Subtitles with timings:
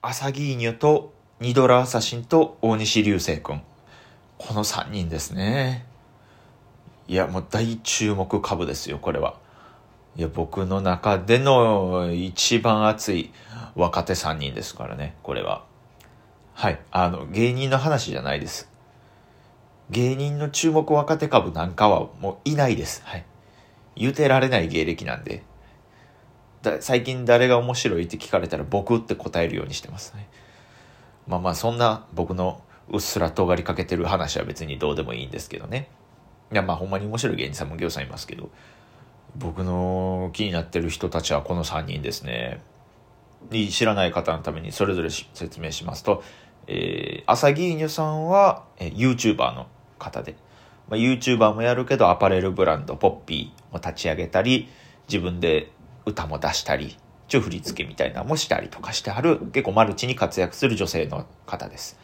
[0.00, 3.60] 朝木ニョとニドラアサシンと大西流星君。
[4.38, 5.86] この3人ですね。
[7.08, 9.34] いや、もう大注目株ですよ、これは。
[10.14, 13.32] いや、僕の中での一番熱い
[13.74, 15.64] 若手3人ですからね、これは。
[16.54, 16.80] はい。
[16.92, 18.70] あの、芸人の話じゃないです。
[19.90, 23.02] 芸人の注目若手株なんかはもういないです。
[23.04, 23.24] はい。
[23.96, 25.42] 言うてられない芸歴なんで。
[26.80, 30.28] 最近誰が面白いって聞かれたら僕って答えるようにしてますね。
[31.26, 35.88] まあまあそんな僕のうっすら尖りかけてる話は別にどうでもいいんですけどね。
[36.52, 38.50] いやまあほんまに面白い芸人さんも業さんいますけど、
[39.36, 42.60] 僕の気になってる人たちはこの3人ですね。
[43.70, 46.24] 知らない方のためにそれぞれ説明しますと、
[46.66, 50.34] えー、朝木犬さんは、えー、YouTuber の方で、
[50.88, 54.68] まあ、YouTuber もやるけどアパレルブランドポッピーも立ち上げたり、
[55.08, 55.70] 自分で
[56.08, 56.96] 歌も出したり、
[57.28, 61.98] 一応振り付けみたいなのもしたりとかしてはる、結構マルチに活躍する女性の方です。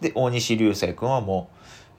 [0.00, 1.50] で、大西流星君はも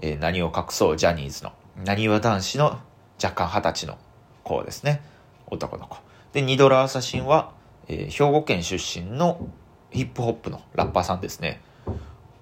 [0.01, 1.51] う、えー、何を隠そうジャニーズの、
[1.85, 2.79] 何わ男子の
[3.21, 3.97] 若干二十歳の
[4.43, 5.01] 子ですね。
[5.47, 5.97] 男の子。
[6.33, 7.51] で、ニドラアサシンは、
[7.87, 9.49] えー、兵庫県出身の
[9.91, 11.61] ヒップホップのラッパーさんですね。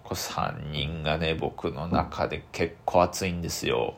[0.03, 3.95] こ3人がね、僕の中で結構熱いんですよ。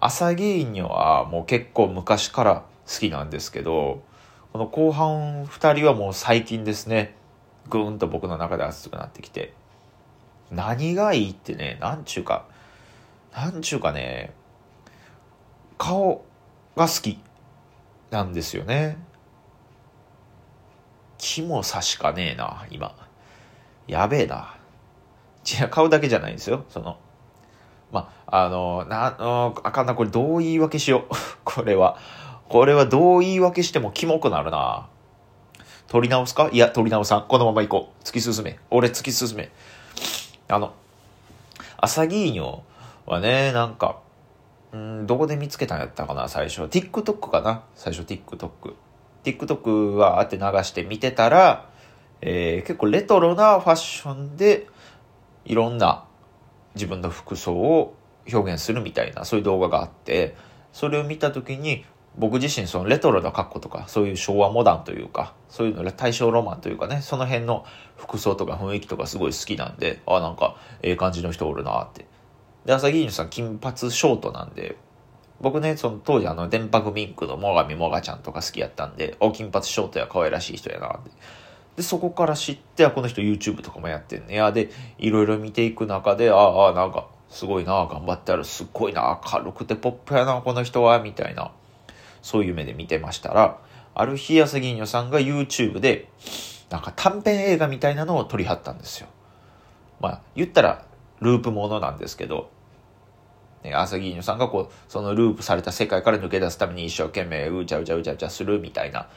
[0.00, 4.02] 朝芸人はもう結構昔から好きなんですけど、
[4.52, 7.14] この後半2人はもう最近ですね、
[7.68, 9.52] ぐーんと僕の中で熱くなってきて、
[10.50, 12.46] 何がいいってね、なんちゅうか、
[13.34, 14.32] なんちゅうかね、
[15.76, 16.24] 顔
[16.76, 17.18] が好き
[18.10, 18.96] なんですよね。
[21.18, 22.94] 気も差しかねえな、今。
[23.86, 24.56] やべえな。
[25.44, 26.64] 違う、顔だけじゃないんですよ。
[26.70, 26.98] その、
[27.92, 31.14] まあ、の、な、あかんな、これどう言い訳しよう。
[31.44, 31.98] これは。
[32.48, 34.88] これはどう言い訳してもキモくなるな。
[35.86, 36.50] 取り直すか？
[36.52, 37.26] いや、取り直さん。
[37.28, 38.04] このまま行こう。
[38.04, 38.58] 突き進め。
[38.70, 39.50] 俺突き進め。
[40.48, 40.72] あの、
[41.76, 42.60] アサギーニョ
[43.06, 43.98] はね、なんか、
[44.76, 46.62] んどこで見つけたんやったかな、最初。
[46.62, 47.64] TikTok かな？
[47.74, 48.74] 最初 TikTok。
[49.24, 51.68] TikTok はあって流して見てたら、
[52.20, 54.66] えー、結構レトロなファッションで、
[55.44, 56.04] いろんな
[56.74, 57.94] 自分の服装を
[58.30, 60.36] 表現するみたいな、そういう動画があって、
[60.72, 61.84] それを見た時に、
[62.16, 67.64] 僕自身そのレトロな格好とか、そういう昭和モダンというか、そういうの大正ロマンというかね、その辺の
[67.96, 72.06] 服装とか雰囲気とかすごい好きなんで、あ、なんか、ええ感じの人おるなって。
[72.64, 74.76] で、朝木犬さん金髪ショートなんで、
[75.40, 81.10] 僕ね、その当時あの、電白ミンクのもがみもがちゃんとか好きやったんで、お、金髪ショートや可愛らしい人やなって。
[81.76, 84.50] で、そこから知って、あ、この人 YouTube とかもやってんねや。
[84.50, 91.52] で、いろいろ見ていく中で、ああ、なんか、すごいな、頑張ってある、すっごいな、明るくてポップやな、この人は、みたいな。
[92.22, 93.58] そういう目で見てましたら、
[93.94, 96.08] ある日、安銀女さんが YouTube で、
[96.70, 99.08] なんか短編映画みたいなのを撮りはったんですよ。
[100.00, 100.84] まあ、言ったら、
[101.20, 102.50] ループものなんですけど、
[103.64, 109.08] ね、朝木犬さんがこう、そのループされた世界から抜け出すために一生懸命うちゃうちゃうちゃうちゃするみたいな。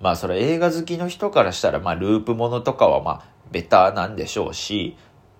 [0.00, 4.96] まあそれ映画好きの人からしたら、まあループものとかはまあベターなんでしょうし、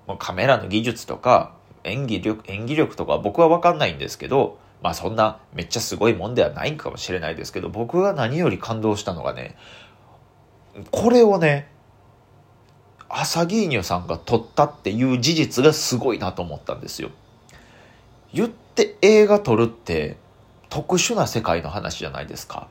[0.06, 9.56] もうカメラの技術とか演技力、演技力とか僕はわかんないんですけど、まあそんなめっちゃすごいもんではないかもしれないですけど、僕が何より感動したのがね、
[10.90, 11.68] これをね、
[13.08, 17.10] アサギーニョさんが撮ったっていう事実がすごいなと思ったんですよ。
[18.32, 20.16] 言って映画撮るって
[20.70, 22.68] 特殊な世界の話じゃないですか。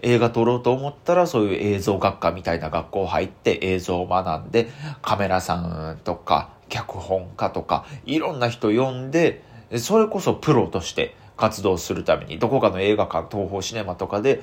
[0.00, 4.68] 映画撮ろうと思ったらそういう映像学科みたいな学校入って映像を学んで
[5.00, 9.42] カメラさんとか脚本家とかいろんな人呼んで
[9.78, 14.42] それこそプロとして活動するために、どこかの映画館、東宝シネマとかで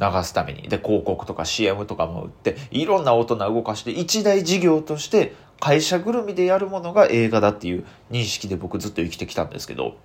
[0.00, 9.96] 流すために、で、広告とか CM とかも売って、いろんな大人動かして、一大事業として会社ぐるみでやるものが映画だっていう認識で僕ずっと生きてきたんですけど、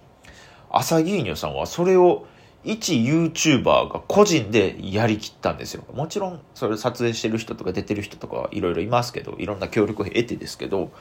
[0.69, 2.27] 朝ギーニョさんはそれを
[2.63, 5.83] 一 YouTuber が個人でやりきったんですよ。
[5.93, 10.91] もちろん、それ撮影してる人とか出てる人とかいろいろいますけど、いろんな協力を得てですけど、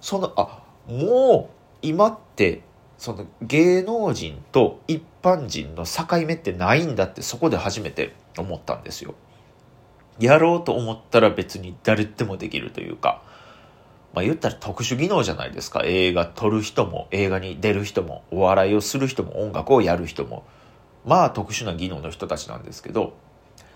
[0.00, 2.62] その、あ、もう今って
[3.02, 9.16] その芸能人と一般人の境目ってないんだってそこで初めて思ったんですよ。
[10.20, 13.20] やろうと思ったら別に誰でもできるというか、
[14.14, 15.82] まあ言ったら特殊技能じゃないですか。
[15.84, 20.44] 映画撮る人も、映画に出る人も、お笑いをする人も、音楽をやる人も、
[21.04, 23.14] まあ特殊な技能の人たちなんですけど、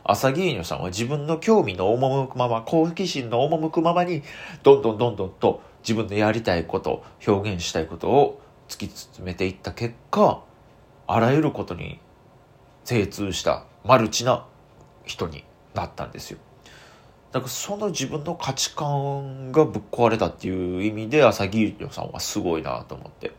[0.04, 4.22] 朝芸人さんは自分の興味の赴くまま、好奇心の赴くままに、
[4.62, 10.42] どんどんどんどんと自分のやりたいこと、表現したいことを突き進めていった結果
[11.06, 12.00] あらゆることに
[12.84, 14.46] 精通したマルチな
[15.04, 16.38] 人になったんですよ。
[17.32, 23.32] なんかその自分の価値観がぶっ壊れたっていう意味で朝木優さんはすごいなと思って。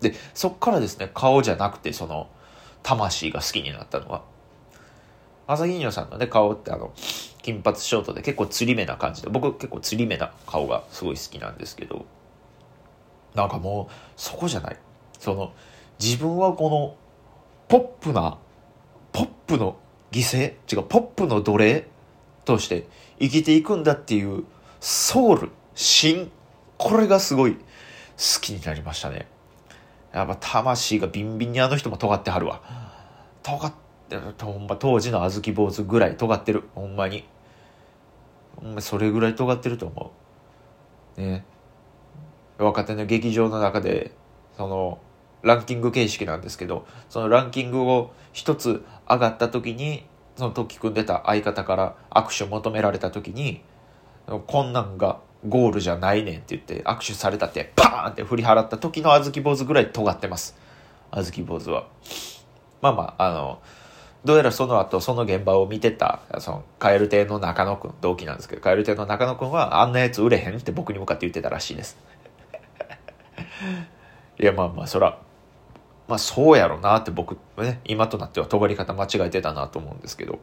[0.00, 2.28] でそっからですね顔じゃなくてその
[2.82, 4.22] 魂が好きになったのは。
[5.46, 6.92] 朝木優さんのね顔ってあの
[7.42, 12.06] 金髪ショートで結構釣り目な感じで僕結構釣り目な顔がすごい好きなんですけど。
[13.34, 14.76] なんかもうそこじゃない。
[15.18, 15.52] その
[15.98, 16.96] 自分はこの
[17.68, 18.38] ポップな
[19.12, 19.76] ポップの
[20.10, 21.86] 犠牲違うポップの奴隷
[22.44, 22.86] として
[23.20, 24.44] 生きていくんだっていう
[24.80, 26.30] ソウル芯
[26.78, 27.60] これがすごい好
[28.40, 29.26] きになりましたね。
[30.12, 32.62] やっぱ魂がビンビンにあの人も尖ってはるわ。
[33.42, 33.72] 尖っ
[34.08, 36.64] てるほんま当時の小豆坊主ぐらい尖ってる。
[36.74, 37.24] ほんまに。
[38.56, 40.12] ほんまそれぐらい尖ってると思
[41.16, 41.20] う。
[41.20, 41.44] ね。
[42.58, 44.12] 若手の劇場の中で
[44.56, 44.98] その
[45.42, 50.04] ランキング形式なんですけどそのランキングを一つ上がった時に
[50.36, 53.62] その時組んでた相方から握手を求められた時に
[54.46, 60.56] こんなんがゴールじゃないねんって言って握手されたってパーンって振り払った時の小豆坊主ぐらい尖ってます。
[61.12, 61.86] 小豆坊主は。
[62.82, 63.62] まあまああの
[64.24, 71.96] どうやらその後その現場を見てたその蛙亭の中野くん同期なんですけど蛙亭の中野くんはあんなやつ売れへんって僕に向かって言ってたらしいです。
[74.40, 75.18] いやまあまあそら
[76.06, 80.38] まあそうやろなって僕ね今となっては尖り方間違えてたなと思うんですけど。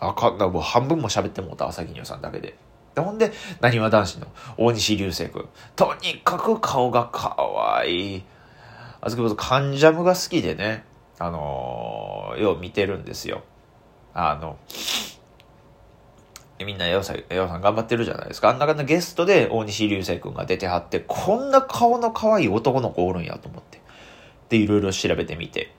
[0.00, 2.56] あかんだもう半分も喋ってもうた朝木さんだけで。
[2.94, 4.26] でほんでなにわ男子の
[4.56, 5.48] 大西流星君。
[5.76, 8.16] とにかく顔がかわい。
[8.16, 8.24] い
[9.00, 10.84] あずきぼとカンジャムが好きでね
[11.18, 13.42] あのー、よう見てるんですよ。
[14.14, 14.58] あの
[16.60, 18.50] みんな、よさん、よさん頑張ってるじゃないですか。
[18.50, 23.80] あんな感じゲストで大西流星君が出てはって、こんな顔の可愛い男の子おるんやと思って。
[24.50, 25.72] で、いろいろ調べてみて。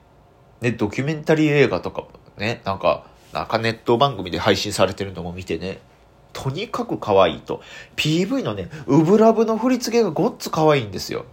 [0.59, 5.79] で、ドキュメンタリー映画とかもね、なんか、なんかネット番組で配信されてるのも見てね、
[6.33, 7.61] とにかく可愛いと。
[7.95, 11.25] PV のね、ウブラブの振り付けがごっつ可愛いんですよ。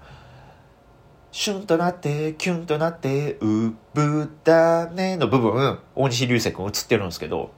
[1.32, 7.50] シュンとなって、キュンとなって、うぶだねの部分、大西流星君映ってるんですけど、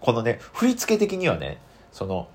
[0.00, 1.58] このね、振り付け的にはね、
[1.92, 2.28] その、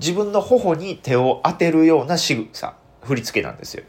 [0.00, 3.84] 自分の頬に手を当てるような仕草、振り付けなんですよ。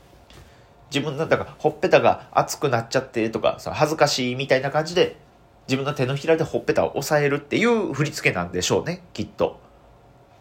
[0.92, 5.18] 自分の、だから、ほっぺたが熱くなっちゃってとか、その恥ずかしいみたいな感じで、
[5.68, 9.60] 自分の手のひらでほっぺたを押さえるっていう振り付けなんでしょうね、きっと。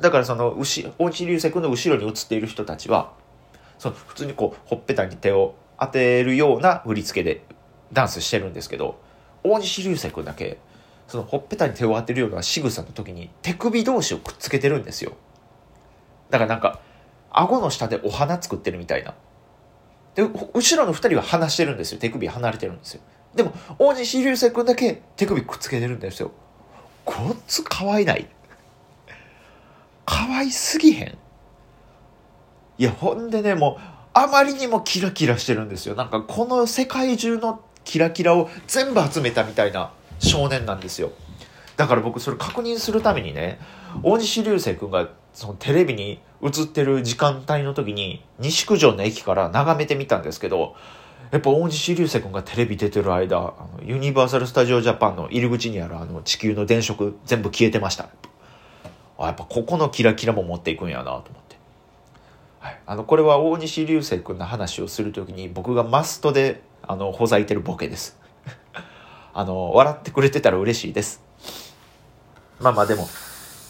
[0.01, 3.13] だからその、牛、大内流星君の後ろに映っている人たちは、
[3.79, 7.43] その、普通にこう、ほっぺたに手を当てるような振り付けで
[7.93, 8.99] ダンスしてるんですけど、
[9.45, 10.59] 大西流星君だけ、
[11.09, 15.13] そのほっぺたに手を当てるような仕草の時に手首同士をくっつけてるんですよ。
[16.31, 16.81] だからなんか、
[17.31, 19.15] 顎の下でお花作ってるみたいな。
[20.15, 21.99] で、後ろの二人は離してるんですよ。
[21.99, 23.01] 手首離れてるんですよ。
[23.35, 26.31] でも、大西流星君だけ手首くっつけてるんですよ。
[27.07, 28.29] こっつ可愛ない
[30.05, 31.19] 可愛すぎへん
[32.77, 33.83] いや、ほんでね、もう、
[34.13, 35.95] あまりにもキラキラしてるんですよ。
[35.95, 41.13] なんか、この世界中のキラキラを全部集めたみたいな少年なんですよ。
[41.77, 43.61] だから僕それ確認するためにね、
[44.03, 50.75] 大西流星君がそのテレビに映ってる時間帯の時に西九条の駅から眺めてみたんですけど、
[51.31, 58.09] やっぱ大西流星君がテレビ出てる間、あのユニバーサル・スタジオ・ジャパンの入り口にあるあの地球の電飾全部消えてました。
[59.19, 61.57] あやっぱここのキラキラも持っていくんやなと思って。
[62.61, 68.19] はい、あのこれは大西流星君の話をする時に僕がマストであのほざいてるボケです。
[69.39, 71.23] あの、笑ってくれてたら嬉しいです。
[72.59, 73.07] まあまあでも、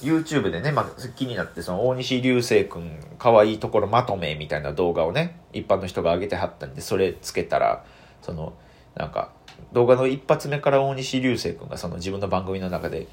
[0.00, 7.84] YouTube でね、まあ、気になって、その大西流星くん、可愛いところまとめみたいな動画をね、一般の人が上げてはったんで、それつけたら、
[8.22, 8.54] その、
[8.94, 9.30] なんか、
[9.74, 13.06] 動画の一発目から大西流星くんがその自分の番組の中で、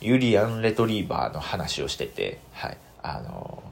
[0.00, 3.64] ユリアン・レトリーバーの話をしてて、はい、あの、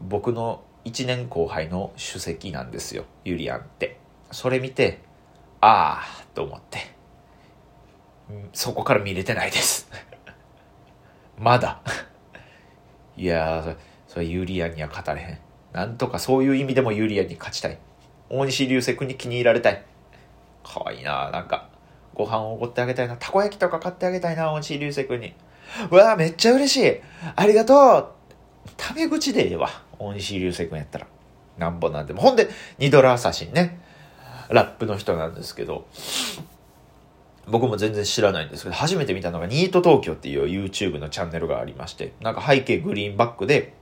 [0.00, 3.98] 僕の1年後輩の主席なんですよ、ユリアンって。
[4.30, 5.00] それ見て、
[5.60, 6.93] ああ、と思って。
[8.52, 9.88] そこから見れてないです
[11.38, 11.80] まだ
[13.16, 13.76] いやー、
[14.08, 15.38] それユリアンには勝たれへん。
[15.72, 17.78] なんとかそういう意味でもユリアンに勝ちたい。
[18.28, 19.84] 大西流星君に気に入られたい。
[20.64, 21.68] かわいいななんか、
[22.14, 23.16] ご飯をおごってあげたいな。
[23.16, 25.34] たこ焼きとか買ってあげたいな、大西流星君に。
[25.90, 27.00] うわーめっちゃ嬉しい
[27.36, 28.08] ありがとう
[28.76, 29.68] タメ口でええわ。
[29.98, 31.06] 大西流星君やったら。
[31.58, 32.22] なんぼなんでも。
[32.22, 33.80] ほんで、ニドラアサシンね。
[34.50, 35.86] ラップの人なんですけど、
[37.48, 43.74] 僕も全然知らないんですけど、初めて見たのがニート東京っていう YouTube のチャンネルがありまして、なんか背景グリーンバックで、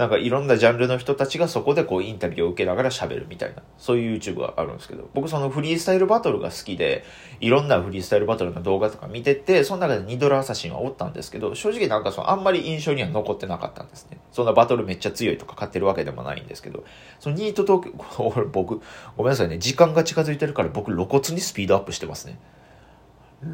[0.00, 7.04] なんかいろんなジャンルの人たちがそこでこうインタビューを受けながら喋るみたいな、そういう YouTube があるんですけど、僕そのフリースタイルバトルが好きで、
[7.40, 14.18] いろんなフリースタイルバトルの動画とか見てて、その中でニドラアサシンはおったんですけど、正直なんかそのあんまり印象には残ってなかったんですね。
[14.32, 16.82] そんなバトルめっちゃ強いとか買ってるわけでもないんですけど、
[17.18, 18.80] そのニート東京、 僕、
[19.18, 22.38] ごめんなさいね、時間が近づいてるから僕露骨にスピードアップしてますね。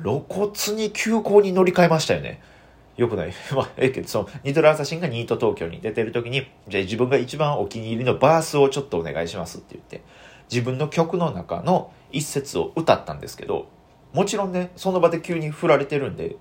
[0.02, 2.42] 露骨に急行に乗り換えましたよね。
[2.96, 3.32] よくない？
[3.54, 10.02] まあ、ええけど、その、ニトラアサシンがニート東京に出てる時に、じゃあ自分が一番お気に入りのバースをちょっとお願いしますって言って、
[10.50, 13.68] 自分の曲の中の一節を歌ったんですけど、
[14.12, 16.36] もちろんね、その場で急に振られてるんで、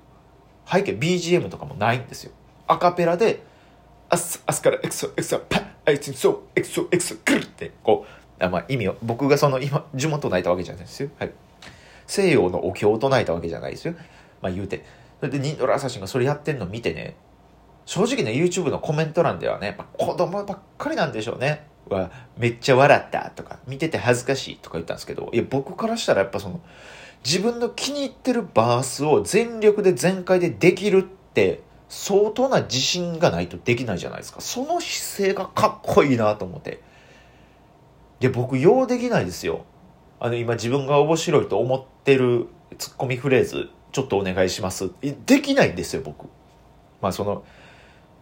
[0.65, 2.31] 背景 BGM とかもないんですよ。
[2.67, 3.43] アカペラで、
[4.09, 8.05] アス、アスからエクソ、エクソ、パッ、アイツンソー、エクソ、エクソ、クルって、こ
[8.39, 11.09] う、あまあ意味を、僕がその今、呪文唱えたわけじゃないですよ。
[11.19, 11.31] はい。
[12.07, 13.95] 西洋のお経を唱えたわけじゃないですよ。
[14.41, 14.83] まあ言うて。
[15.19, 17.15] それでニンドラアサシンがそれやってんの見てね、
[17.85, 21.67] 正直ね、YouTube のコメント欄ではね、やっぱ子供ばっかりなんでしょうね。
[21.89, 26.62] は、めっちゃ笑ったとか、見てて恥ずかしいとか言ったんですけど、いや、僕からしたらやっぱその、
[27.24, 34.41] 自分の気に入ってるバースを全力で全開でできるって、相当な自信がないとできないじゃないですか。
[34.41, 36.81] その姿勢がかっこいいなと思って。
[38.19, 39.65] で、僕、ようできないですよ。
[40.19, 44.91] あの、今自分が面白いと思ってるツッコミフレーズ、ちょっとお願いします。
[45.25, 46.27] できないんですよ、僕。
[47.01, 47.43] まあ、その、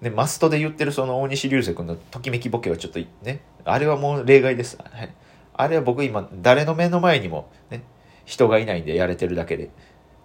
[0.01, 4.77] ね、マストで言ってるその大西流星君のときめきボケはちょっとね、あれはもう例外です。
[4.77, 5.13] はい。
[5.53, 7.83] あれは僕今、誰の目の前にもね、
[8.25, 9.69] 人がいないんでやれてるだけで。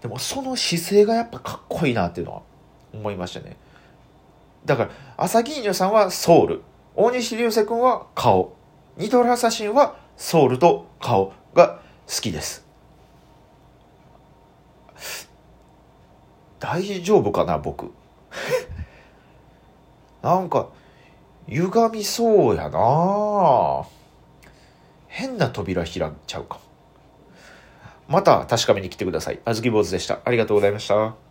[0.00, 2.42] でもその姿勢がやっぱかっこいいなっていうのは
[2.92, 3.56] 思いましたね。
[4.64, 6.62] だから、朝木犬さんはソウル。
[6.94, 8.56] 大西流星君は顔。
[8.96, 12.64] ニトラサシンはソウルと顔が好きです。
[16.60, 17.92] 大丈夫かな、僕。
[20.22, 20.68] なんか、
[21.48, 23.86] 歪みそうやな
[25.08, 26.60] 変な扉開いちゃうかも。
[28.06, 29.40] また確かめに来てください。
[29.44, 30.20] あずき坊主でした。
[30.24, 31.27] ありがとうございました。